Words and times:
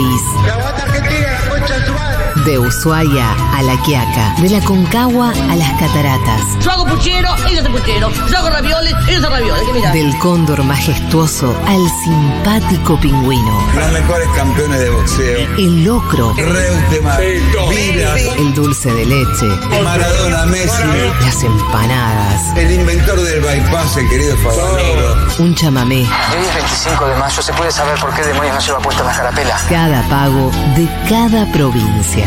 país. 0.00 0.99
De 2.44 2.58
Ushuaia 2.58 3.32
a 3.54 3.62
La 3.62 3.76
Quiaca, 3.82 4.34
de 4.40 4.48
la 4.48 4.60
Concagua 4.64 5.30
a 5.30 5.56
las 5.56 5.70
Cataratas. 5.78 6.40
Yo 6.64 6.70
hago 6.70 6.86
puchero, 6.86 7.28
ella 7.48 7.60
hace 7.60 7.70
puchero. 7.70 8.10
Yo 8.30 8.38
hago 8.38 8.50
ravioles, 8.50 8.94
ella 9.08 9.18
hace 9.18 9.28
ravioles. 9.28 9.92
Del 9.92 10.16
cóndor 10.18 10.62
majestuoso 10.64 11.54
al 11.66 11.80
simpático 12.04 12.98
pingüino. 13.00 13.60
Los 13.74 13.92
mejores 13.92 14.28
campeones 14.34 14.80
de 14.80 14.90
boxeo. 14.90 15.38
El 15.58 15.84
locro, 15.84 16.34
Reutemann, 16.34 17.20
Vilas, 17.68 18.20
el 18.38 18.54
dulce 18.54 18.90
de 18.92 19.04
leche, 19.06 19.46
Maradona, 19.84 20.46
Messi, 20.46 20.82
las 21.20 21.42
empanadas, 21.42 22.56
el 22.56 22.70
inventor 22.72 23.20
del 23.20 23.40
bypass, 23.40 23.96
el 23.98 24.08
querido 24.08 24.36
Favaloro. 24.38 25.26
un 25.40 25.54
chamamé, 25.54 26.00
Hoy 26.00 26.46
es 26.48 26.54
25 26.54 27.06
de 27.06 27.16
mayo, 27.16 27.42
¿se 27.42 27.52
puede 27.52 27.70
saber 27.70 27.98
por 28.00 28.14
qué 28.14 28.22
demonios 28.22 28.54
no 28.54 28.60
lleva 28.60 28.78
puesta 28.78 29.04
la 29.04 29.12
carapela? 29.12 29.56
cada 29.68 30.02
pago 30.08 30.50
de 30.76 30.88
cada 31.08 31.44
provincia. 31.52 32.26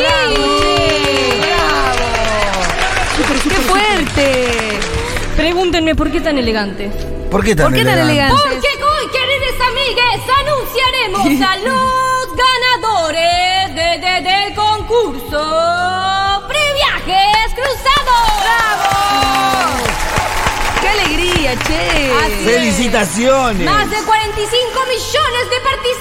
a 0.00 0.28
mi 0.28 0.36
país. 0.36 1.42
¡Qué 3.44 3.54
fuerte! 3.70 4.78
Pregúntenme 5.36 5.94
por 5.94 6.10
qué 6.10 6.20
tan 6.20 6.38
elegante. 6.38 6.90
¿Por 7.30 7.42
qué 7.44 7.54
tan 7.56 7.66
¿Por 7.66 7.74
qué 7.74 7.84
tan 7.84 7.98
elegante? 7.98 8.34
Porque 8.42 8.68
hoy, 8.68 9.06
queridos 9.10 9.56
amigues, 9.70 10.20
anunciaremos 10.40 11.26
a 11.48 11.56
los 11.56 12.28
ganadores 12.36 13.74
de- 13.74 13.98
de- 14.06 14.20
del 14.30 14.54
concurso 14.54 15.40
Previajes 16.48 17.54
Cruzados. 17.54 18.24
¡Bravo! 18.42 18.90
¡Qué 20.80 20.88
alegría, 20.88 21.50
che! 21.66 22.12
Así 22.22 22.32
es. 22.32 22.44
¡Felicitaciones! 22.54 23.64
Más 23.64 23.88
de 23.90 23.96
45 23.96 24.06
millones 24.06 24.50
de 24.50 24.61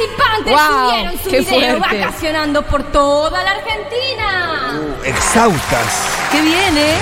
participantes 0.08 0.54
Guau, 0.54 0.90
subieron 0.90 1.18
su 1.24 1.30
qué 1.30 1.40
video 1.42 1.78
fuerte. 1.78 2.00
vacacionando 2.00 2.62
por 2.64 2.84
toda 2.92 3.44
la 3.44 3.52
Argentina. 3.52 4.80
Exhaustas. 5.04 6.08
¡Qué 6.32 6.42
bien, 6.42 6.78
eh! 6.78 6.98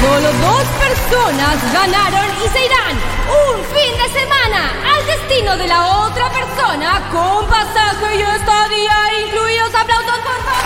Solo 0.00 0.32
dos 0.32 0.64
personas 0.80 1.72
ganaron 1.72 2.26
y 2.44 2.48
se 2.48 2.64
irán 2.64 2.96
un 3.28 3.64
fin 3.74 3.92
de 3.96 4.08
semana 4.20 4.72
al 4.96 5.06
destino 5.06 5.56
de 5.56 5.68
la 5.68 5.86
otra 6.06 6.28
persona 6.30 7.00
con 7.12 7.46
pasaje 7.46 8.16
y 8.16 8.22
estadía 8.22 9.24
incluidos. 9.26 9.74
¡Aplausos, 9.74 10.18
por 10.18 10.38
favor! 10.42 10.62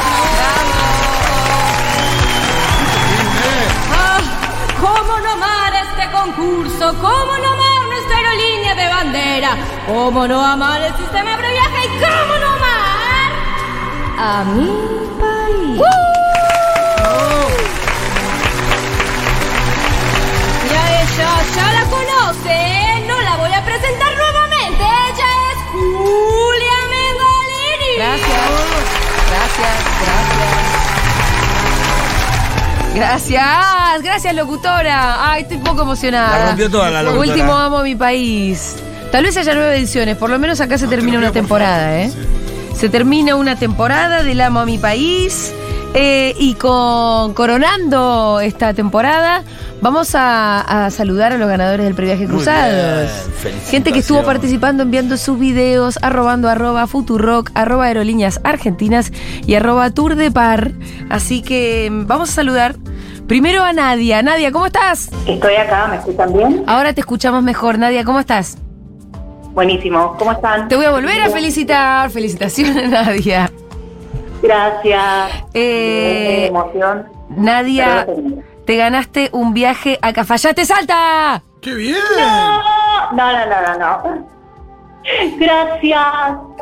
Ah, 3.93 4.21
¿Cómo 4.81 5.21
no 5.21 5.31
amar 5.33 5.73
este 5.75 6.11
concurso? 6.11 6.95
¿Cómo 7.01 7.39
no 7.39 7.51
amar 7.53 7.66
¿Cómo 9.87 10.27
no 10.27 10.43
amar 10.43 10.81
el 10.81 10.97
sistema 10.97 11.37
de 11.37 11.51
viaje? 11.51 11.85
¿Y 11.85 11.89
cómo 11.89 12.39
no 12.41 12.47
amar 12.55 13.33
a 14.19 14.45
mi 14.45 14.67
país? 15.21 15.79
Y 20.65 20.75
a 20.75 21.03
ella 21.03 21.31
ya 21.55 21.73
la 21.75 21.85
conoce, 21.85 23.05
no 23.07 23.21
la 23.21 23.37
voy 23.37 23.53
a 23.53 23.63
presentar 23.63 24.17
nuevamente. 24.17 24.83
Ella 24.83 25.31
es 25.51 25.59
Julia 25.71 26.79
Mengolini. 26.89 27.93
Gracias. 27.99 28.49
Gracias, 29.29 29.77
gracias. 30.01 30.57
Gracias, 32.95 34.03
gracias 34.03 34.35
locutora. 34.35 35.31
Ay, 35.31 35.43
estoy 35.43 35.59
un 35.59 35.65
poco 35.65 35.83
emocionada. 35.83 36.39
La 36.39 36.47
rompió 36.47 36.71
toda 36.71 36.91
la 36.91 37.03
locutora. 37.03 37.29
Último 37.29 37.55
amo 37.55 37.79
a 37.81 37.83
mi 37.83 37.95
país. 37.95 38.77
Tal 39.17 39.25
vez 39.25 39.35
haya 39.39 39.55
nueve 39.55 39.79
ediciones, 39.79 40.15
por 40.19 40.29
lo 40.29 40.39
menos 40.39 40.61
acá 40.61 40.77
se 40.77 40.87
termina 40.89 41.17
una 41.17 41.33
temporada, 41.33 42.03
¿eh? 42.03 42.13
Se 42.75 42.91
termina 42.91 43.35
una 43.35 43.57
temporada 43.57 44.23
del 44.23 44.39
amo 44.43 44.61
a 44.61 44.67
mi 44.67 44.77
país. 44.77 45.55
eh, 45.95 46.35
y 46.39 46.53
con 46.53 47.33
coronando 47.33 48.41
esta 48.41 48.75
temporada, 48.75 49.43
vamos 49.81 50.15
a, 50.15 50.61
a 50.85 50.91
saludar 50.91 51.33
a 51.33 51.39
los 51.39 51.49
ganadores 51.49 51.87
del 51.87 51.95
previaje 51.95 52.27
cruzados. 52.27 53.11
bien, 53.43 53.55
Gente 53.71 53.91
que 53.91 54.01
estuvo 54.01 54.23
participando 54.23 54.83
enviando 54.83 55.17
sus 55.17 55.39
videos, 55.39 55.99
arrobando 56.03 56.51
arroba 56.51 56.87
Futurock, 56.87 57.53
arroba 57.55 57.87
aerolíneas 57.87 58.39
argentinas 58.45 59.13
y 59.47 59.55
arroba 59.55 59.89
Tour 59.93 60.17
de 60.17 60.31
Par. 60.31 60.73
Así 61.09 61.41
que 61.41 61.89
mm, 61.91 62.07
vamos 62.07 62.29
a 62.29 62.33
saludar 62.33 62.77
primero 63.27 63.65
a 63.65 63.73
Nadia. 63.73 64.21
Nadia, 64.21 64.53
¿cómo 64.53 64.67
estás? 64.67 65.09
Estoy 65.27 65.55
acá, 65.55 65.87
¿me 65.87 65.97
escuchan 65.97 66.35
bien? 66.35 66.65
Ahora 66.67 66.93
te 66.93 67.01
escuchamos 67.01 67.43
mejor. 67.43 67.79
Nadia, 67.79 68.05
¿cómo 68.05 68.21
estás? 68.21 68.59
Buenísimo, 69.57 70.15
¿cómo 70.19 70.33
están? 70.33 70.69
Te 70.69 70.77
voy 70.77 70.85
a 70.85 70.91
volver 70.91 71.19
a 71.23 71.31
felicitar. 71.31 72.11
Felicitaciones, 72.11 72.91
Nadia. 72.91 73.51
Gracias. 74.43 75.45
Eh, 75.55 76.49
emoción. 76.49 77.07
Nadia, 77.31 78.07
te 78.67 78.77
ganaste 78.77 79.31
un 79.33 79.55
viaje 79.55 79.99
a 80.03 80.13
Cafayate 80.13 80.63
Salta. 80.67 81.43
¡Qué 81.63 81.75
bien! 81.75 81.97
No, 82.19 83.33
no, 83.33 83.47
no, 83.47 83.79
no, 83.79 83.79
no. 83.79 84.29
Gracias. 85.39 86.05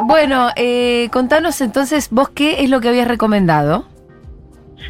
Bueno, 0.04 0.50
eh, 0.54 1.08
contanos 1.10 1.60
entonces, 1.62 2.10
vos 2.12 2.28
qué 2.28 2.62
es 2.62 2.70
lo 2.70 2.80
que 2.80 2.90
habías 2.90 3.08
recomendado. 3.08 3.86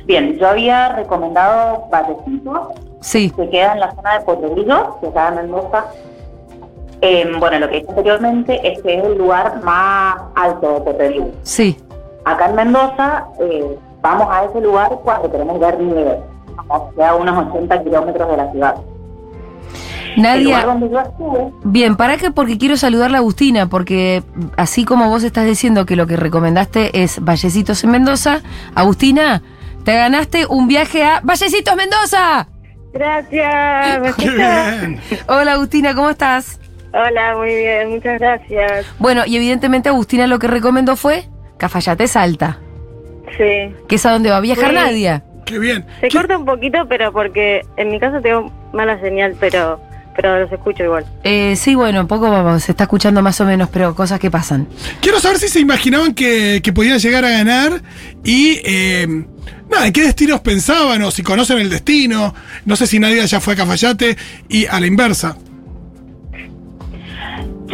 Bien, 0.04 0.36
yo 0.38 0.46
había 0.46 0.90
recomendado 0.90 1.86
Vallecito, 1.90 2.68
Sí, 3.00 3.30
que 3.30 3.48
queda 3.48 3.72
en 3.72 3.80
la 3.80 3.94
zona 3.94 4.18
de 4.18 4.24
Potrerillo, 4.26 4.98
que 5.00 5.06
está 5.06 5.28
en 5.28 5.36
Mendoza. 5.36 5.86
Eh, 7.06 7.30
bueno, 7.38 7.58
lo 7.58 7.68
que 7.68 7.80
dije 7.80 7.86
anteriormente 7.90 8.60
es 8.66 8.80
que 8.82 8.98
es 8.98 9.04
el 9.04 9.18
lugar 9.18 9.62
más 9.62 10.16
alto 10.34 10.74
de 10.74 10.80
Potrerillo. 10.80 11.26
sí. 11.42 11.76
Acá 12.24 12.48
en 12.48 12.54
Mendoza 12.56 13.26
eh, 13.38 13.76
vamos 14.00 14.26
a 14.30 14.44
ese 14.44 14.58
lugar 14.62 14.88
cuando 15.04 15.30
queremos 15.30 15.60
ver 15.60 15.78
nieve. 15.78 16.18
Vamos 16.56 16.98
a 16.98 17.14
unos 17.14 17.46
80 17.48 17.84
kilómetros 17.84 18.30
de 18.30 18.36
la 18.38 18.50
ciudad. 18.50 18.74
Nadia, 20.16 20.66
bien, 21.64 21.96
¿para 21.96 22.16
qué? 22.16 22.30
Porque 22.30 22.56
quiero 22.56 22.78
saludar 22.78 23.14
a 23.14 23.18
Agustina, 23.18 23.68
porque 23.68 24.22
así 24.56 24.86
como 24.86 25.10
vos 25.10 25.24
estás 25.24 25.44
diciendo 25.44 25.84
que 25.84 25.96
lo 25.96 26.06
que 26.06 26.16
recomendaste 26.16 27.02
es 27.02 27.22
Vallecitos 27.22 27.84
en 27.84 27.90
Mendoza, 27.90 28.40
Agustina, 28.74 29.42
te 29.84 29.94
ganaste 29.94 30.46
un 30.46 30.66
viaje 30.68 31.04
a 31.04 31.20
Vallecitos 31.22 31.76
Mendoza. 31.76 32.48
Gracias. 32.94 34.00
¿me 34.00 34.12
¡Qué 34.16 34.24
escuchas? 34.24 34.80
bien! 34.80 35.00
Hola 35.28 35.52
Agustina, 35.52 35.94
¿cómo 35.94 36.08
estás? 36.08 36.58
Hola, 36.94 37.34
muy 37.36 37.54
bien, 37.54 37.90
muchas 37.90 38.20
gracias. 38.20 38.86
Bueno, 38.98 39.22
y 39.26 39.36
evidentemente 39.36 39.88
Agustina 39.88 40.26
lo 40.28 40.38
que 40.38 40.46
recomendó 40.46 40.94
fue 40.96 41.24
Cafayate 41.58 42.06
Salta, 42.06 42.58
Sí. 43.36 43.74
que 43.88 43.96
es 43.96 44.06
a 44.06 44.12
donde 44.12 44.30
va 44.30 44.36
a 44.36 44.40
viajar 44.40 44.68
Sí. 44.70 44.74
Nadia. 44.76 45.24
¡Qué 45.44 45.58
bien! 45.58 45.84
Se 46.00 46.08
¿Qué- 46.08 46.16
corta 46.16 46.38
un 46.38 46.44
poquito, 46.44 46.86
pero 46.88 47.12
porque 47.12 47.62
en 47.76 47.90
mi 47.90 47.98
casa 47.98 48.20
tengo 48.20 48.50
mala 48.72 49.00
señal, 49.00 49.34
pero 49.40 49.80
pero 50.16 50.38
los 50.38 50.52
escucho 50.52 50.84
igual. 50.84 51.04
Eh, 51.24 51.56
sí, 51.56 51.74
bueno, 51.74 52.00
un 52.02 52.06
poco 52.06 52.30
vamos, 52.30 52.62
se 52.62 52.70
está 52.70 52.84
escuchando 52.84 53.20
más 53.20 53.40
o 53.40 53.44
menos, 53.44 53.68
pero 53.68 53.96
cosas 53.96 54.20
que 54.20 54.30
pasan. 54.30 54.68
Quiero 55.00 55.18
saber 55.18 55.38
si 55.40 55.48
se 55.48 55.58
imaginaban 55.58 56.14
que, 56.14 56.60
que 56.62 56.72
podían 56.72 57.00
llegar 57.00 57.24
a 57.24 57.30
ganar 57.30 57.82
y 58.22 58.60
eh, 58.64 59.08
nada, 59.68 59.88
en 59.88 59.92
qué 59.92 60.02
destinos 60.02 60.40
pensaban 60.40 61.02
o 61.02 61.10
si 61.10 61.24
conocen 61.24 61.58
el 61.58 61.68
destino. 61.68 62.32
No 62.64 62.76
sé 62.76 62.86
si 62.86 63.00
nadie 63.00 63.26
ya 63.26 63.40
fue 63.40 63.54
a 63.54 63.56
Cafayate 63.56 64.16
y 64.48 64.66
a 64.66 64.78
la 64.78 64.86
inversa. 64.86 65.36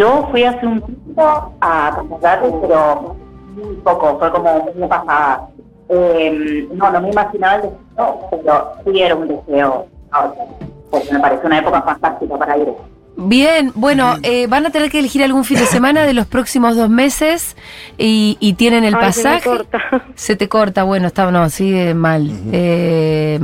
Yo 0.00 0.26
fui 0.30 0.44
hace 0.44 0.66
un 0.66 0.80
tiempo 0.80 1.52
a 1.60 1.92
Cafayate, 1.94 2.50
pero 2.62 3.14
muy 3.54 3.74
poco, 3.84 4.18
fue 4.18 4.32
como 4.32 4.50
un 4.50 4.68
año 4.70 4.88
pasada. 4.88 5.46
Eh, 5.90 6.66
no, 6.72 6.90
no 6.90 7.02
me 7.02 7.10
imaginaba 7.10 7.56
el 7.56 7.62
destino, 7.64 8.18
pero 8.30 8.72
sí 8.82 9.02
era 9.02 9.14
un 9.14 9.28
deseo, 9.28 9.86
porque 10.90 11.12
me 11.12 11.20
parece 11.20 11.46
una 11.46 11.58
época 11.58 11.82
fantástica 11.82 12.38
para 12.38 12.56
ir. 12.56 12.72
Bien, 13.28 13.72
bueno, 13.74 14.16
eh, 14.22 14.46
van 14.48 14.66
a 14.66 14.70
tener 14.70 14.90
que 14.90 14.98
elegir 14.98 15.22
algún 15.22 15.44
fin 15.44 15.58
de 15.58 15.66
semana 15.66 16.04
de 16.04 16.14
los 16.14 16.26
próximos 16.26 16.76
dos 16.76 16.88
meses 16.88 17.56
y, 17.98 18.36
y 18.40 18.54
tienen 18.54 18.84
el 18.84 18.94
Ay, 18.94 19.12
se 19.12 19.22
me 19.22 19.28
pasaje. 19.30 19.44
corta. 19.48 19.78
Se 20.14 20.36
te 20.36 20.48
corta, 20.48 20.82
bueno, 20.84 21.06
está, 21.06 21.30
no, 21.30 21.48
sigue 21.50 21.94
mal. 21.94 22.30
Eh, 22.52 23.38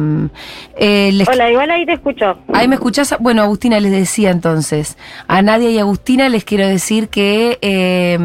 eh, 0.76 1.10
les- 1.12 1.28
Hola, 1.28 1.50
igual 1.50 1.70
ahí 1.70 1.86
te 1.86 1.94
escucho. 1.94 2.38
Ahí 2.52 2.68
me 2.68 2.74
escuchás. 2.76 3.14
Bueno, 3.18 3.42
Agustina 3.42 3.80
les 3.80 3.92
decía 3.92 4.30
entonces. 4.30 4.96
A 5.26 5.40
Nadia 5.42 5.70
y 5.70 5.78
Agustina 5.78 6.28
les 6.28 6.44
quiero 6.44 6.66
decir 6.66 7.08
que 7.08 7.58
eh, 7.62 8.18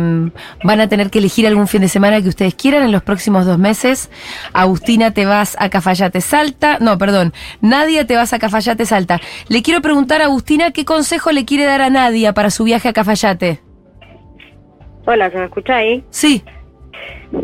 van 0.64 0.82
a 0.82 0.88
tener 0.90 1.10
que 1.10 1.20
elegir 1.20 1.48
algún 1.48 1.68
fin 1.68 1.82
de 1.82 1.88
semana 1.88 2.22
que 2.22 2.30
ustedes 2.30 2.56
quieran 2.56 2.84
en 2.84 2.92
los 2.92 3.04
próximos 3.04 3.46
dos 3.46 3.58
meses. 3.58 4.10
Agustina, 4.54 5.12
te 5.12 5.26
vas 5.26 5.56
a 5.60 5.70
Cafayate 5.70 6.22
Salta. 6.22 6.78
No, 6.80 6.98
perdón. 6.98 7.34
Nadia, 7.62 8.06
te 8.06 8.16
vas 8.16 8.34
a 8.34 8.40
Cafayate 8.40 8.86
Salta. 8.86 9.20
Le 9.48 9.62
quiero 9.62 9.82
preguntar 9.82 10.22
a 10.22 10.26
Agustina 10.26 10.72
qué 10.72 10.84
consejo 10.86 11.32
le 11.32 11.41
quiere 11.46 11.66
dar 11.66 11.82
a 11.82 11.90
Nadia 11.90 12.34
para 12.34 12.50
su 12.50 12.64
viaje 12.64 12.90
a 12.90 12.94
Cafayate. 12.94 13.60
Hola, 15.06 15.30
¿se 15.32 15.38
me 15.38 15.46
escucha 15.46 15.78
ahí? 15.78 16.04
Sí. 16.10 16.44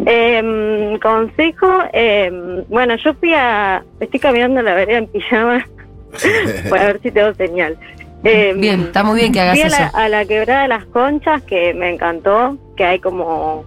Eh, 0.05 0.97
consejo, 1.01 1.67
eh, 1.93 2.63
bueno, 2.69 2.95
yo 2.97 3.13
fui 3.15 3.33
a... 3.33 3.83
Estoy 3.99 4.19
caminando 4.19 4.61
la 4.61 4.73
vereda 4.73 4.99
en 4.99 5.07
pijama 5.07 5.65
para 6.69 6.85
ver 6.87 7.01
si 7.01 7.11
tengo 7.11 7.33
señal. 7.33 7.77
Eh, 8.23 8.53
Bien, 8.57 8.81
está 8.81 9.03
muy 9.03 9.19
bien 9.19 9.31
que 9.31 9.39
hagas 9.39 9.57
fui 9.57 9.63
a 9.63 9.69
la, 9.69 9.87
eso. 9.87 9.97
a 9.97 10.09
la 10.09 10.25
quebrada 10.25 10.61
de 10.63 10.67
las 10.67 10.85
conchas, 10.85 11.41
que 11.43 11.73
me 11.73 11.89
encantó, 11.89 12.57
que 12.75 12.83
hay 12.83 12.99
como 12.99 13.63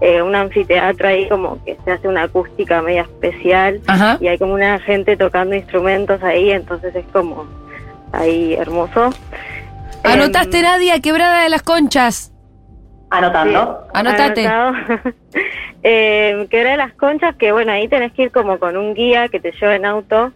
eh, 0.00 0.22
un 0.22 0.34
anfiteatro 0.34 1.08
ahí, 1.08 1.28
como 1.28 1.62
que 1.64 1.76
se 1.84 1.92
hace 1.92 2.08
una 2.08 2.24
acústica 2.24 2.80
media 2.82 3.02
especial. 3.02 3.80
Ajá. 3.86 4.18
Y 4.20 4.28
hay 4.28 4.38
como 4.38 4.54
una 4.54 4.78
gente 4.80 5.16
tocando 5.16 5.54
instrumentos 5.54 6.22
ahí, 6.22 6.50
entonces 6.52 6.94
es 6.94 7.04
como 7.12 7.46
ahí 8.14 8.54
hermoso. 8.54 9.10
Anotaste, 10.02 10.62
Nadia, 10.62 11.00
quebrada 11.00 11.42
de 11.42 11.48
las 11.48 11.62
conchas. 11.62 12.32
Anotando. 13.10 13.86
Anotate. 13.92 14.46
Anotado. 14.46 15.12
eh, 15.82 16.46
quebrada 16.50 16.72
de 16.72 16.82
las 16.82 16.94
conchas, 16.94 17.36
que 17.36 17.52
bueno, 17.52 17.72
ahí 17.72 17.88
tenés 17.88 18.12
que 18.12 18.24
ir 18.24 18.30
como 18.30 18.58
con 18.58 18.76
un 18.76 18.94
guía 18.94 19.28
que 19.28 19.40
te 19.40 19.52
lleva 19.52 19.76
en 19.76 19.86
auto, 19.86 20.32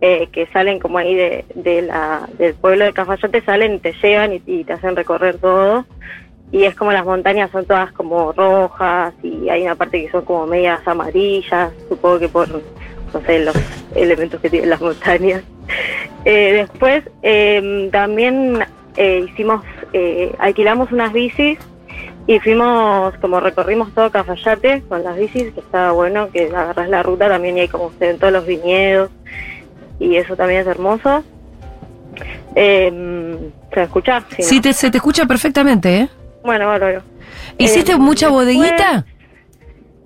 eh, 0.00 0.28
que 0.32 0.46
salen 0.48 0.78
como 0.78 0.98
ahí 0.98 1.14
de, 1.14 1.44
de 1.54 1.82
la, 1.82 2.28
del 2.38 2.54
pueblo 2.54 2.84
de 2.84 2.92
Cafayate, 2.92 3.42
salen 3.42 3.74
y 3.74 3.78
te 3.78 3.92
llevan 4.02 4.32
y, 4.32 4.42
y 4.46 4.64
te 4.64 4.72
hacen 4.72 4.96
recorrer 4.96 5.38
todo. 5.38 5.84
Y 6.50 6.64
es 6.64 6.74
como 6.74 6.92
las 6.92 7.04
montañas 7.04 7.50
son 7.50 7.66
todas 7.66 7.92
como 7.92 8.32
rojas 8.32 9.12
y 9.22 9.50
hay 9.50 9.64
una 9.64 9.74
parte 9.74 10.02
que 10.02 10.10
son 10.10 10.24
como 10.24 10.46
medias 10.46 10.80
amarillas, 10.86 11.72
supongo 11.90 12.18
que 12.18 12.28
por, 12.28 12.48
no 12.48 13.20
sé, 13.26 13.40
los 13.40 13.54
elementos 13.94 14.40
que 14.40 14.48
tienen 14.48 14.70
las 14.70 14.80
montañas. 14.80 15.42
Eh, 16.30 16.52
después 16.52 17.04
eh, 17.22 17.88
también 17.90 18.58
eh, 18.98 19.24
hicimos, 19.30 19.62
eh, 19.94 20.30
alquilamos 20.38 20.92
unas 20.92 21.10
bicis 21.14 21.58
y 22.26 22.38
fuimos, 22.40 23.14
como 23.22 23.40
recorrimos 23.40 23.94
todo 23.94 24.10
Cafayate 24.10 24.82
con 24.90 25.02
las 25.04 25.16
bicis, 25.16 25.54
que 25.54 25.60
estaba 25.60 25.92
bueno, 25.92 26.28
que 26.30 26.44
agarras 26.54 26.90
la 26.90 27.02
ruta 27.02 27.28
también 27.30 27.56
y 27.56 27.60
hay 27.60 27.68
como 27.68 27.90
se 27.98 28.08
ven 28.08 28.18
todos 28.18 28.34
los 28.34 28.46
viñedos 28.46 29.10
y 29.98 30.16
eso 30.16 30.36
también 30.36 30.60
es 30.60 30.66
hermoso. 30.66 31.24
Eh, 32.54 33.38
¿Se 33.72 33.82
escucha? 33.84 34.20
Sí, 34.28 34.42
¿no? 34.42 34.48
Sí, 34.48 34.60
te, 34.60 34.72
se 34.74 34.90
te 34.90 34.98
escucha 34.98 35.24
perfectamente, 35.24 35.96
¿eh? 36.00 36.08
Bueno, 36.44 36.66
bárbaro. 36.66 37.00
¿Hiciste 37.56 37.92
Eh, 37.92 37.96
mucha 37.96 38.26
después- 38.26 38.44
bodeguita? 38.46 39.06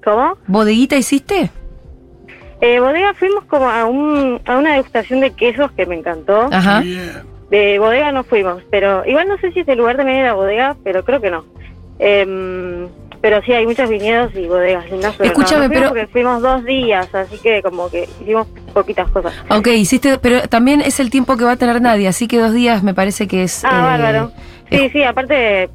¿Cómo? 0.05 0.37
¿Bodeguita 0.47 0.97
hiciste? 0.97 1.51
Eh, 2.65 2.79
bodega 2.79 3.13
fuimos 3.15 3.45
como 3.47 3.69
a, 3.69 3.85
un, 3.87 4.41
a 4.47 4.57
una 4.57 4.75
degustación 4.75 5.19
de 5.21 5.33
quesos 5.33 5.73
que 5.73 5.85
me 5.85 5.97
encantó. 5.97 6.49
Ajá. 6.53 6.81
De 7.51 7.79
bodega 7.81 8.13
no 8.13 8.23
fuimos, 8.23 8.63
pero 8.71 9.05
igual 9.05 9.27
no 9.29 9.37
sé 9.39 9.51
si 9.51 9.61
ese 9.61 9.75
lugar 9.75 9.97
también 9.97 10.19
era 10.19 10.35
bodega, 10.35 10.77
pero 10.85 11.05
creo 11.05 11.21
que 11.21 11.31
no. 11.33 11.45
Em, 11.99 12.89
pero 13.21 13.43
sí, 13.43 13.53
hay 13.53 13.67
muchos 13.67 13.89
viñedos 13.91 14.33
y 14.37 14.47
bodegas 14.47 14.89
lindas. 14.91 15.15
Pero 15.19 15.33
no, 15.35 15.41
Escúchame, 15.41 15.67
no 15.67 15.69
fuimos 15.73 15.75
pero- 15.75 15.89
Porque 15.91 16.07
fuimos 16.13 16.41
dos 16.43 16.65
días, 16.65 17.13
así 17.15 17.37
que 17.39 17.63
como 17.63 17.91
que 17.91 18.09
hicimos 18.21 18.47
poquitas 18.73 19.09
cosas. 19.11 19.33
Ok, 19.51 19.67
hiciste, 19.67 20.19
pero 20.19 20.43
también 20.49 20.81
es 20.83 21.01
el 21.01 21.11
tiempo 21.11 21.37
que 21.37 21.45
va 21.45 21.53
a 21.53 21.57
tener 21.57 21.81
Nadia, 21.81 22.11
así 22.11 22.29
que 22.29 22.39
dos 22.39 22.53
días 22.53 22.83
me 22.85 22.95
parece 22.95 23.27
que 23.27 23.43
es... 23.43 23.65
Ah, 23.65 23.71
eh, 23.71 23.83
bárbaro. 23.83 24.33
Sí, 24.71 24.89
sí, 24.91 25.03
aparte, 25.03 25.69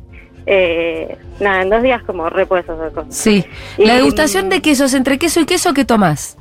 eh, 0.45 1.17
nada, 1.39 1.61
en 1.61 1.69
dos 1.69 1.83
días 1.83 2.01
como 2.03 2.29
re 2.29 2.45
puedes 2.45 2.67
hacer 2.69 2.91
cosas. 2.91 3.13
Sí. 3.13 3.45
Y- 3.77 3.85
La 3.85 3.95
degustación 3.95 4.49
de 4.49 4.61
quesos, 4.61 4.93
entre 4.93 5.17
queso 5.19 5.41
y 5.41 5.45
queso, 5.45 5.73
¿qué 5.73 5.85
tomás? 5.85 6.36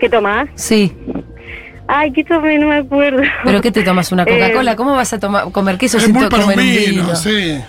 ¿Qué 0.00 0.08
tomás? 0.08 0.48
Sí. 0.54 0.92
Ay, 1.86 2.12
qué 2.12 2.24
tomé, 2.24 2.58
no 2.58 2.68
me 2.68 2.76
acuerdo. 2.76 3.22
¿Pero 3.44 3.60
qué 3.60 3.70
te 3.70 3.82
tomas? 3.82 4.10
¿Una 4.12 4.24
Coca-Cola? 4.26 4.72
Eh, 4.72 4.76
¿Cómo 4.76 4.94
vas 4.94 5.12
a 5.12 5.18
tomar, 5.20 5.50
comer 5.52 5.76
queso 5.78 5.98
Es 5.98 6.04
sin 6.04 6.12
muy 6.14 6.28
comer 6.28 6.58
un 6.58 6.64
vino, 6.64 7.02
vino? 7.04 7.16
sí. 7.16 7.60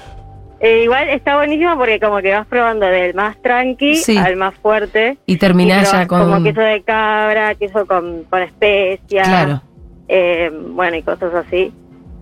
Eh, 0.63 0.83
igual 0.83 1.09
está 1.09 1.37
buenísimo 1.37 1.75
porque 1.75 1.99
como 1.99 2.19
que 2.21 2.31
vas 2.31 2.45
probando 2.45 2.85
del 2.85 3.15
más 3.15 3.35
tranqui 3.41 3.95
Sí. 3.95 4.15
al 4.15 4.35
más 4.35 4.53
fuerte. 4.61 5.17
Y 5.25 5.37
terminás 5.37 5.89
Y 5.89 5.91
ya 5.97 6.07
con... 6.07 6.21
Como 6.31 6.43
queso 6.43 6.61
de 6.61 6.83
cabra, 6.83 7.55
queso 7.55 7.87
con, 7.87 8.25
con 8.29 8.43
especias. 8.43 9.27
Claro. 9.27 9.61
eh, 10.07 10.51
bueno, 10.69 10.97
y 10.97 11.01
cosas 11.01 11.33
así. 11.33 11.73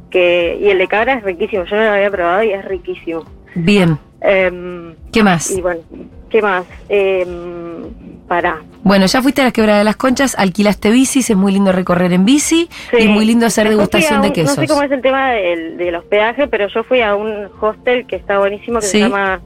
que 0.10 0.58
Y 0.62 0.70
el 0.70 0.78
de 0.78 0.88
cabra 0.88 1.16
es 1.16 1.24
riquísimo. 1.24 1.66
Yo 1.66 1.76
no 1.76 1.84
lo 1.84 1.92
había 1.92 2.10
probado 2.10 2.42
y 2.44 2.52
es 2.54 2.64
riquísimo. 2.64 3.26
Bien. 3.56 3.98
Em, 4.22 4.96
¿Qué 5.12 5.22
más? 5.22 5.52
y 5.52 5.60
bueno, 5.62 5.82
¿qué 6.30 6.42
más? 6.42 6.64
Em, 6.88 7.84
para. 8.30 8.62
Bueno, 8.84 9.06
ya 9.08 9.22
fuiste 9.22 9.42
a 9.42 9.46
la 9.46 9.52
quebrada 9.52 9.80
de 9.80 9.84
las 9.84 9.98
conchas, 9.98 10.36
alquilaste 10.38 10.90
bicis, 10.92 11.30
es 11.30 11.36
muy 11.36 11.52
lindo 11.52 11.74
recorrer 11.74 12.14
en 12.14 12.24
bici 12.24 12.70
y 12.98 13.08
muy 13.10 13.26
lindo 13.26 13.46
hacer 13.46 13.68
degustación 13.68 14.22
de 14.22 14.32
quesos. 14.32 14.56
No 14.58 14.64
sé 14.64 14.68
cómo 14.70 14.84
es 14.84 14.92
el 14.92 15.02
tema 15.02 15.32
del, 15.32 15.76
del 15.78 15.96
hospedaje, 15.96 16.48
pero 16.48 16.68
yo 16.74 16.84
fui 16.86 17.02
a 17.02 17.16
un 17.16 17.50
hostel 17.60 18.08
que 18.08 18.16
está 18.16 18.40
buenísimo 18.40 18.80
que 18.80 18.86
Sí. 18.86 18.92
se 18.92 19.00
llama 19.10 19.42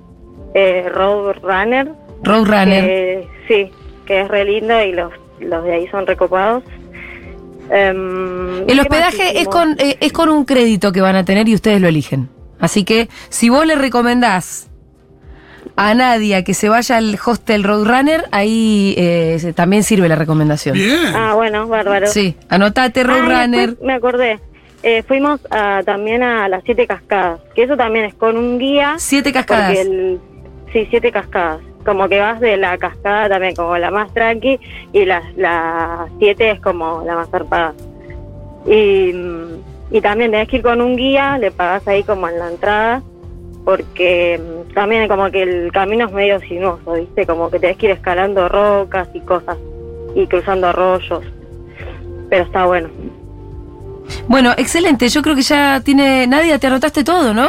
eh, 0.54 0.88
Road 0.94 1.38
Runner. 1.42 1.92
Roadrunner. 2.22 2.86
que- 2.86 3.28
sí, 3.48 3.72
que 4.06 4.22
es 4.22 4.28
re 4.28 4.46
lindo 4.46 4.80
y 4.84 4.92
los, 4.94 5.12
los 5.40 5.64
de 5.64 5.74
ahí 5.74 5.88
son 5.88 6.06
recopados. 6.06 6.64
Em, 7.70 8.58
El 8.60 8.66
¿qué 8.68 8.76
más 8.76 8.86
hospedaje 8.86 9.40
es 9.42 9.48
con, 9.48 9.76
eh, 9.80 9.98
es 10.00 10.12
con 10.14 10.30
un 10.30 10.46
crédito 10.46 10.92
que 10.92 11.02
van 11.02 11.16
a 11.16 11.26
tener 11.26 11.48
y 11.50 11.56
ustedes 11.56 11.82
lo 11.82 11.88
eligen. 11.88 12.30
Así 12.60 12.84
que 12.84 13.10
si 13.30 13.50
vos 13.50 13.66
le 13.66 13.76
recomendás 13.76 14.70
a 15.76 15.94
Nadia 15.94 16.44
que 16.44 16.54
se 16.54 16.70
vaya 16.70 16.98
al 16.98 17.18
hostel 17.26 17.64
Roadrunner, 17.64 18.26
ahí 18.32 18.94
eh, 18.98 19.38
se- 19.40 19.54
también 19.54 19.84
sirve 19.84 20.08
la 20.08 20.16
recomendación. 20.16 20.76
Bien. 20.76 20.98
Ah, 21.16 21.34
bueno, 21.36 21.68
bárbaro. 21.68 22.08
Sí, 22.08 22.36
anotate 22.50 23.02
Ah, 23.02 23.04
Roadrunner. 23.04 23.70
después 23.70 23.88
me 23.88 23.94
acordé. 23.94 24.40
Eh, 24.84 25.02
fuimos 25.08 25.40
a- 25.50 25.82
también 25.86 26.24
a 26.24 26.48
las 26.50 26.64
siete 26.66 26.86
cascadas, 26.86 27.40
que 27.56 27.64
eso 27.64 27.78
también 27.78 28.06
es 28.06 28.14
con 28.14 28.38
un 28.38 28.60
guía. 28.60 28.96
Siete 28.98 29.32
cascadas. 29.32 29.78
El, 29.78 30.20
sí, 30.74 30.86
siete 30.90 31.12
cascadas. 31.12 31.60
Como 31.86 32.08
que 32.08 32.20
vas 32.20 32.40
de 32.40 32.56
la 32.58 32.78
cascada 32.78 33.28
también 33.30 33.56
como 33.56 33.78
la 33.78 33.92
más 33.92 34.14
tranqui 34.14 34.58
y 34.94 35.06
las 35.06 35.24
las 35.36 36.10
siete 36.20 36.52
es 36.52 36.62
como 36.62 37.04
la 37.06 37.16
más 37.16 37.30
zarpada. 37.30 37.74
Y, 38.66 39.12
y 39.92 40.02
también 40.02 40.32
tenés 40.32 40.48
que 40.48 40.58
ir 40.58 40.62
con 40.64 40.82
un 40.82 40.96
guía, 40.96 41.38
le 41.38 41.52
pagás 41.52 41.86
ahí 41.88 42.04
como 42.04 42.30
en 42.30 42.40
la 42.40 42.50
entrada, 42.50 43.02
porque 43.66 44.40
también 44.74 45.08
como 45.08 45.30
que 45.32 45.44
el 45.44 45.72
camino 45.72 46.06
es 46.06 46.12
medio 46.12 46.40
sinuoso, 46.42 46.94
¿viste? 46.94 47.26
Como 47.26 47.50
que 47.50 47.60
tenés 47.60 47.78
que 47.78 47.88
ir 47.88 47.92
escalando 47.92 48.48
rocas 48.50 49.08
y 49.14 49.20
cosas 49.22 49.58
y 50.16 50.28
cruzando 50.28 50.68
arroyos. 50.68 51.24
Pero 52.30 52.44
está 52.44 52.66
bueno. 52.66 52.90
Bueno, 54.28 54.52
excelente. 54.58 55.10
Yo 55.10 55.22
creo 55.22 55.36
que 55.36 55.42
ya 55.42 55.82
tiene. 55.82 56.28
Nadia, 56.28 56.60
te 56.60 56.68
anotaste 56.68 57.04
todo, 57.04 57.34
¿no? 57.34 57.48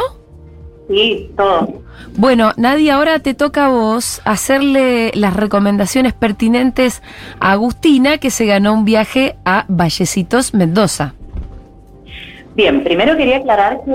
Sí, 0.87 1.31
todo. 1.35 1.81
Bueno, 2.17 2.51
Nadia, 2.57 2.95
ahora 2.95 3.19
te 3.19 3.33
toca 3.33 3.65
a 3.65 3.69
vos 3.69 4.21
hacerle 4.23 5.11
las 5.15 5.35
recomendaciones 5.35 6.13
pertinentes 6.13 7.01
a 7.39 7.53
Agustina, 7.53 8.19
que 8.19 8.29
se 8.29 8.45
ganó 8.45 8.73
un 8.73 8.85
viaje 8.85 9.35
a 9.45 9.65
Vallecitos, 9.67 10.53
Mendoza. 10.53 11.13
Bien, 12.55 12.83
primero 12.83 13.17
quería 13.17 13.37
aclarar 13.37 13.81
que 13.83 13.91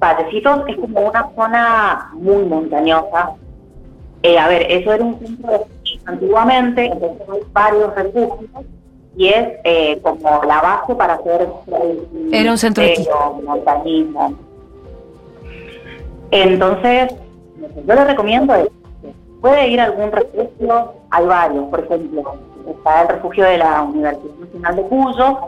Vallecitos 0.00 0.62
es 0.66 0.76
como 0.78 1.00
una 1.00 1.30
zona 1.34 2.10
muy 2.14 2.44
montañosa. 2.44 3.32
Eh, 4.22 4.38
a 4.38 4.48
ver, 4.48 4.66
eso 4.70 4.92
era 4.92 5.04
un 5.04 5.18
centro 5.18 5.52
de 5.52 5.60
antiguamente, 6.06 6.86
entonces 6.86 7.28
hay 7.30 7.40
varios 7.52 7.94
refugios 7.94 8.64
y 9.16 9.28
es 9.28 9.48
eh, 9.64 10.00
como 10.02 10.42
la 10.44 10.60
base 10.60 10.94
para 10.94 11.14
hacer 11.14 11.48
Era 12.32 12.50
un 12.50 12.58
centro 12.58 12.82
de 12.82 13.42
montañismo. 13.44 14.34
Entonces, 16.30 17.14
yo 17.86 17.94
le 17.94 18.04
recomiendo 18.04 18.54
puede 19.40 19.68
ir 19.68 19.80
a 19.80 19.84
algún 19.84 20.12
refugio, 20.12 20.94
hay 21.10 21.26
varios, 21.26 21.64
por 21.68 21.80
ejemplo, 21.80 22.34
está 22.68 23.02
el 23.02 23.08
refugio 23.08 23.44
de 23.44 23.58
la 23.58 23.82
Universidad 23.82 24.34
Nacional 24.38 24.76
de 24.76 24.82
Cuyo, 24.82 25.38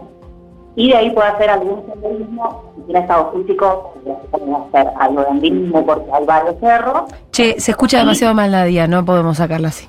y 0.77 0.89
de 0.91 0.97
ahí 0.97 1.11
puede 1.11 1.29
hacer 1.29 1.51
algún 1.51 1.83
senderismo, 1.91 2.73
si 2.77 2.83
tiene 2.85 3.01
estado 3.01 3.33
físico, 3.33 3.95
puede 4.31 4.55
hacer 4.57 4.93
algo 4.99 5.21
de 5.23 5.29
andismo 5.29 5.85
porque 5.87 6.11
hay 6.13 6.25
varios 6.25 6.57
cerros. 6.61 7.03
Che, 7.31 7.61
se 7.61 7.71
escucha 7.73 7.99
demasiado 7.99 8.35
mal 8.35 8.51
Nadia, 8.51 8.87
no 8.87 9.05
podemos 9.05 9.37
sacarla 9.37 9.69
así. 9.69 9.87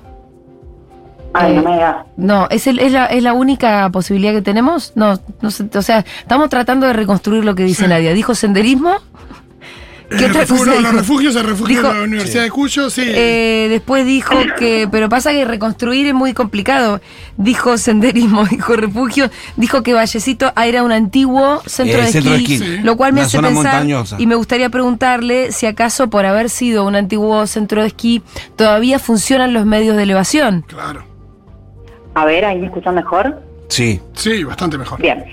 Ay, 1.36 1.52
Eh, 1.52 1.56
no 1.56 1.64
me 1.64 1.74
digas. 1.74 1.96
No, 2.16 2.48
¿es, 2.52 2.68
el- 2.68 2.78
es, 2.80 2.92
la, 2.92 3.06
¿es 3.08 3.24
la 3.24 3.34
única 3.34 3.90
posibilidad 3.92 4.34
que 4.34 4.42
tenemos? 4.44 4.92
No, 4.96 5.16
no 5.42 5.48
o 5.50 5.82
sea, 5.82 6.00
estamos 6.20 6.50
tratando 6.50 6.86
de 6.86 6.94
reconstruir 6.94 7.44
lo 7.44 7.56
que 7.56 7.64
dice 7.64 7.88
Nadia. 7.88 8.14
¿Dijo 8.14 8.36
senderismo? 8.36 8.92
¿Qué 10.10 10.26
Eh, 10.26 10.28
otra 10.30 10.42
refugio- 10.42 10.58
cosa 10.66 10.66
no, 10.66 10.78
dijo? 10.78 10.82
los 10.92 10.94
refugios, 11.02 11.36
el 11.36 11.44
refugio 11.46 11.76
Dijo- 11.78 11.88
de 11.88 11.94
la 12.00 12.04
Universidad 12.04 12.44
de 12.44 12.50
Cuyo, 12.52 12.90
sí. 12.90 13.04
Eh, 13.06 13.68
después 13.70 14.06
dijo 14.06 14.36
que, 14.60 14.88
pero 14.92 15.10
pasa 15.10 15.32
que 15.32 15.46
reconstruir 15.46 16.06
es 16.08 16.14
muy 16.14 16.34
complicado. 16.34 17.02
Dijo 17.38 17.78
senderismo, 17.78 18.46
dijo 18.52 18.76
refugio, 18.76 19.30
dijo 19.56 19.82
que 19.82 19.94
Vallecito 19.94 20.52
era 20.56 20.84
un 20.84 20.92
antiguo 20.92 21.62
centro, 21.66 22.00
Eh, 22.00 22.06
de, 22.06 22.12
centro 22.12 22.32
de 22.32 22.38
esquí, 22.38 22.54
esquí. 22.56 22.66
Sí. 22.78 22.78
lo 22.84 22.96
cual 22.98 23.14
me 23.14 23.22
Una 23.22 23.28
hace 23.28 23.38
zona 23.38 23.48
pensar 23.50 23.72
montañosa. 23.74 24.16
y 24.20 24.28
me 24.28 24.36
gustaría 24.36 24.70
preguntarle 24.70 25.52
si 25.52 25.66
acaso 25.66 26.10
por 26.10 26.26
haber 26.26 26.50
sido 26.50 26.86
un 26.86 26.96
antiguo 26.96 27.48
centro 27.48 27.82
de 27.82 27.88
esquí 27.88 28.22
todavía 28.56 29.00
funcionan 29.00 29.54
los 29.54 29.66
medios 29.66 29.96
de 29.98 30.04
elevación. 30.04 30.64
Claro. 30.68 31.06
A 32.16 32.26
ver, 32.26 32.46
ahí 32.46 32.60
me 32.60 32.68
escuchan 32.68 32.94
mejor. 32.96 33.42
Sí. 33.70 34.00
Sí, 34.14 34.44
bastante 34.44 34.78
mejor. 34.78 35.02
Bien. 35.02 35.24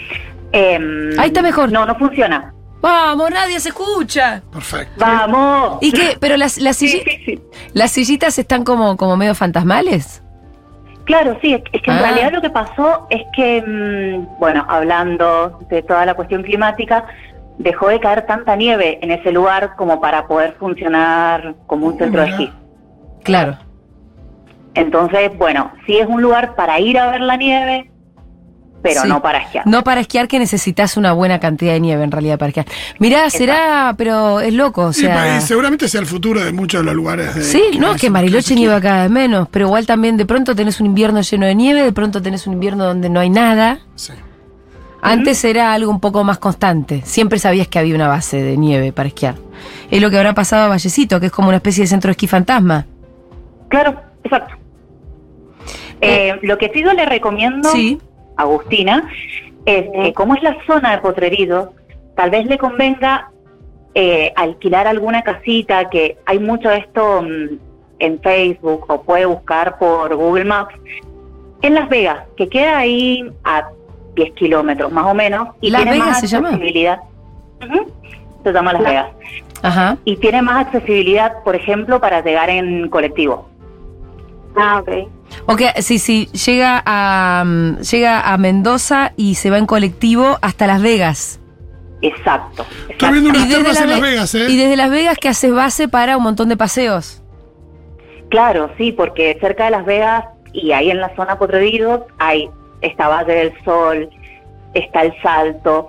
Em, 0.52 1.18
Ahí 1.20 1.26
está 1.28 1.42
mejor. 1.42 1.70
No, 1.70 1.84
no 1.84 1.94
funciona. 1.96 2.54
Vamos, 2.80 3.30
nadie 3.30 3.60
se 3.60 3.68
escucha. 3.70 4.42
Perfecto. 4.52 4.94
Vamos. 4.98 5.78
¿Y 5.82 5.92
qué? 5.92 6.16
Pero 6.18 6.36
las, 6.36 6.56
las, 6.58 6.76
Sí, 6.76 6.86
silli- 6.88 7.04
sí, 7.04 7.22
sí. 7.26 7.42
las 7.74 7.90
sillitas 7.90 8.38
están 8.38 8.64
como, 8.64 8.96
como 8.96 9.16
medio 9.16 9.34
fantasmales. 9.34 10.22
Claro, 11.04 11.36
sí, 11.42 11.54
es 11.54 11.82
que 11.82 11.90
en 11.90 11.96
Ah. 11.98 12.02
realidad 12.02 12.32
lo 12.32 12.40
que 12.40 12.50
pasó 12.50 13.06
es 13.10 13.22
que, 13.34 13.62
mm, 13.66 14.38
bueno, 14.38 14.64
hablando 14.68 15.58
de 15.68 15.82
toda 15.82 16.06
la 16.06 16.14
cuestión 16.14 16.42
climática, 16.42 17.04
dejó 17.58 17.88
de 17.88 18.00
caer 18.00 18.24
tanta 18.26 18.56
nieve 18.56 18.98
en 19.02 19.10
ese 19.10 19.32
lugar 19.32 19.74
como 19.76 20.00
para 20.00 20.26
poder 20.26 20.54
funcionar 20.58 21.54
como 21.66 21.88
un 21.88 21.98
centro 21.98 22.22
de 22.22 22.28
esquí. 22.30 22.52
Claro. 23.24 23.58
Entonces, 24.74 25.36
bueno, 25.36 25.72
sí 25.86 25.98
es 25.98 26.06
un 26.06 26.22
lugar 26.22 26.54
para 26.54 26.78
ir 26.80 26.98
a 26.98 27.10
ver 27.10 27.20
la 27.20 27.36
nieve, 27.36 27.90
pero 28.82 29.02
Sí. 29.02 29.08
no 29.08 29.20
para 29.20 29.38
esquiar. 29.40 29.66
No 29.66 29.84
para 29.84 30.00
esquiar 30.00 30.26
que 30.28 30.38
necesitas 30.38 30.96
una 30.96 31.12
buena 31.12 31.38
cantidad 31.40 31.72
de 31.72 31.80
nieve 31.80 32.02
en 32.04 32.10
realidad 32.10 32.38
para 32.38 32.48
esquiar. 32.48 32.66
Mirá, 32.98 33.28
será, 33.30 33.94
pero 33.98 34.40
es 34.40 34.54
loco, 34.54 34.84
o 34.86 34.92
sea. 34.92 35.36
y 35.38 35.40
seguramente 35.42 35.88
sea 35.88 36.00
el 36.00 36.06
futuro 36.06 36.40
de 36.44 36.52
muchos 36.52 36.80
de 36.80 36.84
los 36.86 36.94
lugares. 36.94 37.34
De, 37.34 37.42
Sí, 37.44 37.62
no, 37.78 37.92
que 37.92 37.98
se- 37.98 38.10
Bariloche 38.10 38.48
se- 38.48 38.54
nieva 38.54 38.80
cada 38.80 39.02
vez 39.02 39.10
menos, 39.10 39.48
pero 39.50 39.66
igual 39.66 39.86
también 39.86 40.16
de 40.16 40.24
pronto 40.26 40.54
tenés 40.56 40.80
un 40.80 40.86
invierno 40.86 41.20
lleno 41.20 41.46
de 41.46 41.54
nieve, 41.54 41.82
de 41.82 41.92
pronto 41.92 42.22
tenés 42.22 42.46
un 42.46 42.54
invierno 42.54 42.84
donde 42.84 43.08
no 43.10 43.20
hay 43.20 43.30
nada. 43.30 43.80
Sí. 43.96 44.12
Antes 45.02 45.44
era 45.44 45.72
algo 45.72 45.90
un 45.90 45.98
poco 46.00 46.24
más 46.24 46.38
constante. 46.38 47.00
Siempre 47.06 47.38
sabías 47.38 47.68
que 47.68 47.78
había 47.78 47.94
una 47.94 48.06
base 48.08 48.42
de 48.42 48.56
nieve 48.58 48.92
para 48.92 49.08
esquiar. 49.08 49.36
Es 49.90 50.00
lo 50.02 50.10
que 50.10 50.18
habrá 50.18 50.34
pasado 50.34 50.64
a 50.64 50.68
Vallecito, 50.68 51.18
que 51.20 51.26
es 51.26 51.32
como 51.32 51.48
una 51.48 51.56
especie 51.56 51.84
de 51.84 51.86
centro 51.88 52.08
de 52.08 52.12
esquí 52.12 52.26
fantasma. 52.26 52.84
Claro, 53.68 53.98
exacto. 54.22 54.54
Eh, 56.02 56.38
lo 56.42 56.56
que 56.58 56.70
sí 56.74 56.82
yo 56.82 56.92
le 56.92 57.04
recomiendo 57.06 57.70
Sí. 57.72 57.98
Agustina 58.40 59.08
es 59.66 59.90
que 59.90 60.12
como 60.14 60.34
es 60.34 60.42
la 60.42 60.56
zona 60.66 60.92
de 60.92 60.98
Potrerido, 60.98 61.72
tal 62.16 62.30
vez 62.30 62.46
le 62.46 62.58
convenga 62.58 63.30
eh, 63.94 64.32
alquilar 64.36 64.86
alguna 64.86 65.22
casita, 65.22 65.90
que 65.90 66.16
hay 66.26 66.38
mucho 66.38 66.68
de 66.68 66.78
esto 66.78 67.22
mm, 67.22 67.58
en 67.98 68.20
Facebook 68.20 68.86
o 68.88 69.02
puede 69.02 69.26
buscar 69.26 69.78
por 69.78 70.14
Google 70.14 70.44
Maps, 70.44 70.74
en 71.62 71.74
Las 71.74 71.88
Vegas, 71.88 72.24
que 72.36 72.48
queda 72.48 72.78
ahí 72.78 73.30
a 73.44 73.68
10 74.14 74.32
kilómetros 74.34 74.90
más 74.92 75.06
o 75.06 75.14
menos. 75.14 75.48
Y 75.60 75.70
¿Las 75.70 75.82
tiene 75.82 75.98
Vegas 75.98 76.08
más 76.08 76.20
se 76.20 76.26
llama? 76.26 76.58
Se 78.42 78.52
llama 78.52 78.72
Las 78.72 78.82
Vegas. 78.82 79.06
Ajá. 79.62 79.98
Y 80.04 80.16
tiene 80.16 80.40
más 80.40 80.66
accesibilidad, 80.66 81.42
por 81.44 81.54
ejemplo, 81.54 82.00
para 82.00 82.22
llegar 82.22 82.48
en 82.48 82.88
colectivo. 82.88 83.49
Ah, 84.56 84.80
ok. 84.80 85.08
Ok, 85.46 85.62
sí, 85.78 85.98
sí, 85.98 86.26
llega 86.26 86.82
a, 86.84 87.44
mm, 87.46 87.78
llega 87.80 88.32
a 88.32 88.36
Mendoza 88.38 89.12
y 89.16 89.36
se 89.36 89.50
va 89.50 89.58
en 89.58 89.66
colectivo 89.66 90.38
hasta 90.42 90.66
Las 90.66 90.82
Vegas. 90.82 91.40
Exacto. 92.02 92.64
Estoy 92.88 93.12
viendo 93.12 93.30
unas 93.30 93.48
termas 93.48 93.80
en 93.80 93.90
Las 93.90 94.00
Ve- 94.00 94.10
Vegas, 94.10 94.34
¿eh? 94.34 94.46
Y 94.48 94.56
desde 94.56 94.76
Las 94.76 94.90
Vegas 94.90 95.18
que 95.18 95.28
haces 95.28 95.52
base 95.54 95.86
para 95.88 96.16
un 96.16 96.22
montón 96.22 96.48
de 96.48 96.56
paseos. 96.56 97.22
Claro, 98.30 98.70
sí, 98.78 98.92
porque 98.92 99.36
cerca 99.40 99.64
de 99.66 99.70
Las 99.70 99.84
Vegas 99.84 100.24
y 100.52 100.72
ahí 100.72 100.90
en 100.90 101.00
la 101.00 101.14
zona 101.16 101.38
Potrerido 101.38 102.06
hay 102.18 102.48
esta 102.80 103.08
Valle 103.08 103.32
del 103.34 103.52
Sol, 103.64 104.08
está 104.74 105.02
el 105.02 105.12
Salto. 105.22 105.86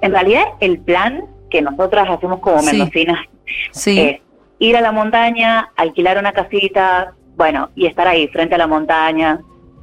En 0.00 0.12
realidad 0.12 0.44
el 0.60 0.78
plan 0.80 1.24
que 1.50 1.62
nosotras 1.62 2.08
hacemos 2.10 2.40
como 2.40 2.60
Sí. 2.60 2.76
mendocinas 2.76 3.18
Sí. 3.72 4.00
es 4.00 4.20
ir 4.58 4.76
a 4.76 4.80
la 4.80 4.90
montaña, 4.92 5.70
alquilar 5.76 6.18
una 6.18 6.32
casita, 6.32 7.12
bueno, 7.42 7.70
y 7.74 7.86
estar 7.86 8.06
ahí 8.06 8.28
frente 8.28 8.54
a 8.54 8.58
la 8.58 8.68
montaña, 8.68 9.40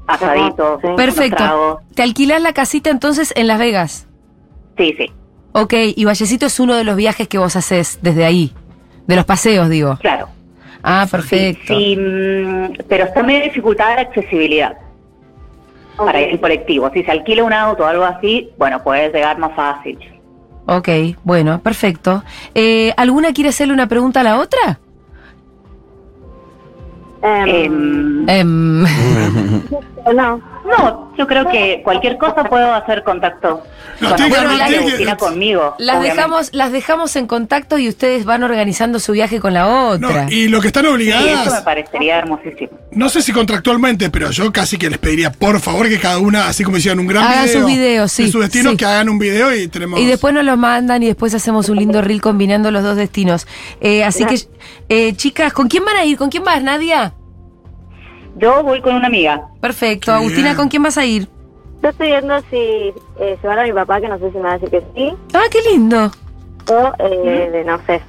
asaditos, 0.07 0.79
Perfecto. 0.95 1.81
Te 1.93 2.03
alquilas 2.03 2.41
la 2.41 2.53
casita 2.53 2.89
entonces 2.89 3.33
en 3.35 3.47
Las 3.47 3.59
Vegas. 3.59 4.07
Sí, 4.77 4.95
sí, 4.97 5.11
Ok, 5.51 5.73
y 5.93 6.05
Vallecito 6.05 6.45
es 6.45 6.57
uno 6.61 6.75
de 6.75 6.85
los 6.85 6.95
viajes 6.95 7.27
que 7.27 7.37
vos 7.37 7.57
haces 7.57 7.99
desde 8.01 8.23
ahí. 8.23 8.53
De 9.07 9.17
los 9.17 9.25
paseos, 9.25 9.67
digo. 9.67 9.97
claro. 9.99 10.29
Ah, 10.81 11.05
perfecto. 11.11 11.75
sí, 11.77 11.97
mm, 11.97 12.85
pero 12.87 13.03
está 13.03 13.23
medio 13.23 13.43
dificultada 13.43 13.95
la 13.95 14.01
accesibilidad 14.03 14.77
para 15.97 16.21
ir 16.21 16.29
en 16.29 16.37
colectivo. 16.37 16.89
Si 16.93 17.03
se 17.03 17.11
alquila 17.11 17.43
un 17.43 17.51
auto 17.51 17.83
o 17.83 17.87
algo 17.87 18.05
así, 18.05 18.51
bueno, 18.57 18.81
puedes 18.81 19.11
llegar 19.13 19.37
más 19.37 19.53
fácil. 19.53 19.99
Ok, 20.65 20.87
bueno, 21.25 21.59
perfecto. 21.61 22.23
Eh, 22.55 22.93
¿Alguna 22.95 23.33
quiere 23.33 23.49
hacerle 23.49 23.73
una 23.73 23.87
pregunta 23.87 24.21
a 24.21 24.23
la 24.23 24.39
otra? 24.39 24.79
Ehm. 27.21 28.25
Ehm. 28.27 28.85
ehm. 28.85 28.87
no. 30.15 30.41
No, 30.77 31.13
yo 31.17 31.27
creo 31.27 31.49
que 31.49 31.81
cualquier 31.83 32.17
cosa 32.17 32.43
puedo 32.43 32.73
hacer 32.73 33.03
contacto. 33.03 33.63
No, 33.99 34.09
con 34.09 34.17
tiene 34.17 34.97
que 34.97 35.15
conmigo. 35.17 35.75
las, 35.77 35.97
obviamente. 35.97 36.15
dejamos, 36.15 36.49
las 36.53 36.71
dejamos 36.71 37.15
en 37.17 37.27
contacto 37.27 37.77
y 37.77 37.89
ustedes 37.89 38.23
van 38.23 38.43
organizando 38.43 38.99
su 38.99 39.11
viaje 39.11 39.39
con 39.41 39.53
la 39.53 39.63
No, 39.63 39.89
otra. 39.89 40.27
y 40.29 40.47
lo 40.47 40.61
que 40.61 40.67
están 40.67 40.83
Sí, 40.83 40.87
eso 40.87 40.91
me 40.91 40.95
obligadas, 40.95 41.61
parecería 41.63 42.17
hermosísimo. 42.19 42.69
no 42.91 43.09
sé 43.09 43.21
si 43.21 43.33
contractualmente, 43.33 44.09
pero 44.09 44.31
yo 44.31 44.51
casi 44.53 44.77
que 44.77 44.89
les 44.89 44.99
pediría, 44.99 45.31
por 45.31 45.59
favor, 45.59 45.89
que 45.89 45.99
cada 45.99 46.19
una, 46.19 46.47
así 46.47 46.63
como 46.63 46.77
hicieron 46.77 46.99
un 46.99 47.07
gran 47.07 47.25
Hagan 47.25 47.45
video 47.45 47.59
sus 47.61 47.67
videos, 47.69 48.11
sí, 48.11 48.23
de 48.25 48.31
su 48.31 48.39
destino, 48.39 48.71
sí. 48.71 48.77
que 48.77 48.85
hagan 48.85 49.09
un 49.09 49.19
video 49.19 49.53
y 49.53 49.67
tenemos... 49.67 49.99
Y 49.99 50.05
después 50.05 50.33
nos 50.33 50.45
los 50.45 50.57
mandan 50.57 51.03
y 51.03 51.07
después 51.07 51.33
hacemos 51.33 51.67
un 51.67 51.77
lindo 51.77 52.01
reel 52.01 52.21
combinando 52.21 52.71
los 52.71 52.83
dos 52.83 52.95
destinos. 52.95 53.47
Eh, 53.81 54.03
así 54.05 54.23
que, 54.25 54.39
eh, 54.87 55.13
chicas, 55.15 55.51
¿con 55.51 55.67
quién 55.67 55.83
van 55.83 55.97
a 55.97 56.05
ir? 56.05 56.17
¿Con 56.17 56.29
quién 56.29 56.43
vas, 56.45 56.63
Nadia? 56.63 57.13
Yo 58.39 58.63
voy 58.63 58.81
con 58.81 58.95
una 58.95 59.07
amiga. 59.07 59.47
Perfecto. 59.61 60.11
Qué 60.11 60.17
Agustina, 60.17 60.43
bien. 60.49 60.55
¿con 60.55 60.69
quién 60.69 60.83
vas 60.83 60.97
a 60.97 61.05
ir? 61.05 61.27
Yo 61.83 61.89
estoy 61.89 62.07
viendo 62.07 62.39
si 62.49 62.55
eh, 63.19 63.37
llevar 63.41 63.59
a 63.59 63.63
mi 63.63 63.71
papá, 63.73 64.01
que 64.01 64.07
no 64.09 64.17
sé 64.19 64.31
si 64.31 64.37
me 64.37 64.43
va 64.43 64.51
a 64.51 64.57
decir 64.57 64.69
que 64.69 64.83
sí, 64.95 65.13
Ah, 65.33 65.43
qué 65.51 65.59
lindo. 65.71 66.11
o 66.69 66.93
eh, 66.99 67.49
de, 67.51 67.63
no 67.63 67.79
sé, 67.85 68.01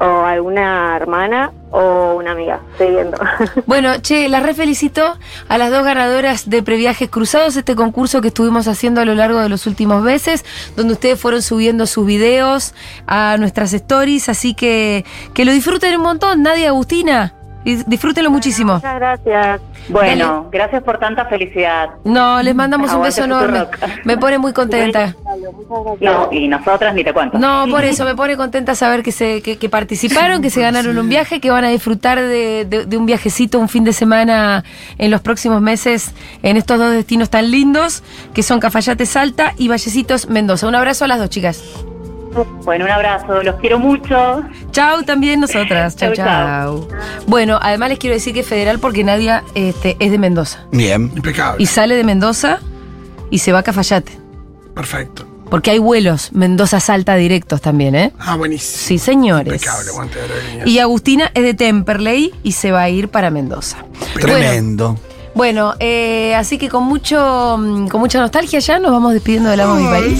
o 0.00 0.04
alguna 0.04 0.96
hermana 0.96 1.52
o 1.70 2.14
una 2.16 2.30
amiga. 2.32 2.60
Estoy 2.72 2.90
viendo. 2.94 3.18
Bueno, 3.66 3.98
che, 4.00 4.28
las 4.30 4.42
refelicito 4.42 5.18
a 5.48 5.58
las 5.58 5.70
dos 5.70 5.84
ganadoras 5.84 6.48
de 6.48 6.62
Previajes 6.62 7.10
Cruzados, 7.10 7.56
este 7.56 7.76
concurso 7.76 8.22
que 8.22 8.28
estuvimos 8.28 8.66
haciendo 8.66 9.02
a 9.02 9.04
lo 9.04 9.14
largo 9.14 9.40
de 9.40 9.50
los 9.50 9.66
últimos 9.66 10.02
meses, 10.02 10.44
donde 10.76 10.94
ustedes 10.94 11.20
fueron 11.20 11.42
subiendo 11.42 11.86
sus 11.86 12.06
videos 12.06 12.72
a 13.06 13.36
nuestras 13.38 13.74
stories, 13.74 14.28
así 14.30 14.54
que 14.54 15.04
que 15.34 15.44
lo 15.44 15.52
disfruten 15.52 15.94
un 15.96 16.02
montón, 16.02 16.42
Nadia, 16.42 16.68
Agustina, 16.68 17.34
y 17.70 17.76
disfrútenlo 17.86 18.30
muchísimo. 18.30 18.74
Muchas 18.74 18.94
gracias. 18.96 19.60
Bueno, 19.88 20.48
gracias 20.50 20.82
por 20.82 20.98
tanta 20.98 21.24
felicidad. 21.26 21.90
No, 22.04 22.42
les 22.42 22.54
mandamos 22.54 22.92
un 22.92 23.02
beso 23.02 23.24
enorme. 23.24 23.66
Me 24.04 24.16
pone 24.16 24.38
muy 24.38 24.52
contenta. 24.52 25.14
No, 26.00 26.28
y 26.32 26.48
nosotras 26.48 26.94
ni 26.94 27.04
te 27.04 27.12
cuento. 27.12 27.38
No, 27.38 27.66
por 27.70 27.84
eso 27.84 28.04
me 28.04 28.14
pone 28.14 28.36
contenta 28.36 28.74
saber 28.74 29.02
que 29.02 29.12
se 29.12 29.42
que, 29.42 29.56
que 29.58 29.68
participaron, 29.68 30.40
que 30.42 30.50
se 30.50 30.60
ganaron 30.62 30.96
un 30.98 31.08
viaje, 31.08 31.40
que 31.40 31.50
van 31.50 31.64
a 31.64 31.68
disfrutar 31.68 32.18
de, 32.20 32.64
de- 32.64 32.86
de 32.86 32.96
un 32.96 33.06
viajecito, 33.06 33.58
un 33.58 33.68
fin 33.68 33.84
de 33.84 33.92
semana 33.92 34.64
en 34.98 35.10
los 35.10 35.20
próximos 35.20 35.60
meses 35.60 36.12
en 36.42 36.56
estos 36.56 36.78
dos 36.78 36.92
destinos 36.92 37.30
tan 37.30 37.50
lindos, 37.50 38.02
que 38.34 38.42
son 38.42 38.60
Cafayate 38.60 39.06
Salta 39.06 39.54
y 39.58 39.68
Vallecitos 39.68 40.28
Mendoza. 40.28 40.66
Un 40.66 40.74
abrazo 40.74 41.04
a 41.04 41.08
las 41.08 41.18
dos 41.18 41.28
chicas. 41.30 41.62
Bueno, 42.64 42.84
un 42.84 42.90
abrazo, 42.90 43.42
los 43.42 43.56
quiero 43.56 43.78
mucho. 43.78 44.42
Chau 44.70 45.02
también 45.02 45.40
nosotras. 45.40 45.96
Chau, 45.96 46.14
Chau, 46.14 46.26
chau. 46.26 46.88
Bueno, 47.26 47.58
además 47.60 47.88
les 47.90 47.98
quiero 47.98 48.14
decir 48.14 48.34
que 48.34 48.40
es 48.40 48.46
federal 48.46 48.78
porque 48.78 49.02
Nadia 49.04 49.42
este, 49.54 49.96
es 49.98 50.10
de 50.10 50.18
Mendoza. 50.18 50.60
Bien. 50.70 51.10
Impecable. 51.16 51.62
Y 51.62 51.66
sale 51.66 51.94
de 51.96 52.04
Mendoza 52.04 52.60
y 53.30 53.38
se 53.38 53.52
va 53.52 53.60
a 53.60 53.62
Cafayate. 53.62 54.12
Perfecto. 54.74 55.26
Porque 55.50 55.70
hay 55.70 55.78
vuelos 55.78 56.30
Mendoza-Salta 56.32 57.14
directos 57.16 57.62
también, 57.62 57.94
¿eh? 57.94 58.12
Ah, 58.18 58.36
buenísimo. 58.36 58.86
Sí, 58.86 58.98
señores. 58.98 59.54
Impecable, 59.54 59.90
aguante 59.90 60.18
de. 60.18 60.70
Y 60.70 60.78
Agustina 60.78 61.30
es 61.32 61.42
de 61.42 61.54
Temperley 61.54 62.34
y 62.42 62.52
se 62.52 62.70
va 62.70 62.82
a 62.82 62.90
ir 62.90 63.08
para 63.08 63.30
Mendoza. 63.30 63.78
Tremendo. 64.20 64.98
bueno, 65.34 65.74
eh, 65.80 66.34
así 66.34 66.58
que 66.58 66.68
con 66.68 66.84
mucho, 66.84 67.56
mm, 67.58 67.88
con 67.88 68.00
mucha 68.00 68.20
nostalgia 68.20 68.58
ya 68.58 68.78
nos 68.78 68.92
vamos 68.92 69.14
despidiendo 69.14 69.48
del 69.48 69.60
amo 69.60 69.76
de 69.76 69.82
mi 69.82 69.88
Ay. 69.88 70.00
país. 70.02 70.18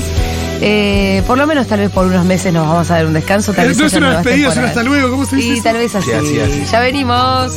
Eh, 0.60 1.22
por 1.26 1.38
lo 1.38 1.46
menos 1.46 1.66
tal 1.66 1.80
vez 1.80 1.90
por 1.90 2.06
unos 2.06 2.24
meses 2.24 2.52
nos 2.52 2.66
vamos 2.66 2.90
a 2.90 2.94
dar 2.96 3.06
un 3.06 3.14
descanso. 3.14 3.52
Tal 3.52 3.68
vez 3.68 3.78
no 3.78 3.86
es 3.86 3.92
una 3.94 4.16
despedida, 4.16 4.48
es 4.48 4.56
un 4.56 4.64
hasta 4.64 4.82
luego. 4.82 5.10
¿Cómo 5.10 5.24
se 5.24 5.36
dice? 5.36 5.48
Y 5.48 5.52
eso? 5.52 5.62
tal 5.62 5.76
vez 5.76 5.94
así. 5.94 6.10
Sí, 6.10 6.12
así, 6.12 6.40
así. 6.40 6.64
Ya 6.70 6.80
venimos. 6.80 7.52